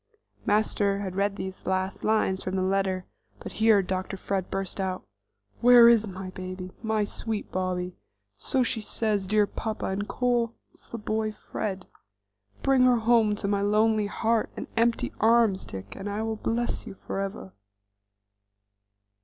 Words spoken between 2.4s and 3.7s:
from the letter, but